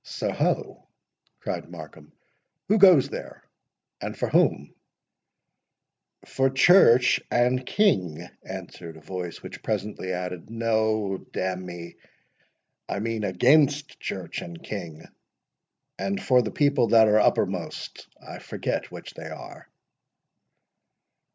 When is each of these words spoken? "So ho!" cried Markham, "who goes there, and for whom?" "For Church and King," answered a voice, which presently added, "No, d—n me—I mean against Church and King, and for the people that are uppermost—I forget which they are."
"So 0.03 0.31
ho!" 0.31 0.87
cried 1.41 1.69
Markham, 1.69 2.11
"who 2.69 2.79
goes 2.79 3.07
there, 3.09 3.43
and 4.01 4.17
for 4.17 4.27
whom?" 4.29 4.73
"For 6.25 6.49
Church 6.49 7.21
and 7.29 7.63
King," 7.63 8.27
answered 8.43 8.97
a 8.97 9.01
voice, 9.01 9.43
which 9.43 9.61
presently 9.61 10.11
added, 10.11 10.49
"No, 10.49 11.19
d—n 11.19 11.63
me—I 11.63 12.97
mean 12.97 13.23
against 13.23 13.99
Church 13.99 14.41
and 14.41 14.63
King, 14.63 15.03
and 15.99 16.19
for 16.19 16.41
the 16.41 16.49
people 16.49 16.87
that 16.87 17.07
are 17.07 17.19
uppermost—I 17.19 18.39
forget 18.39 18.89
which 18.89 19.13
they 19.13 19.27
are." 19.27 19.69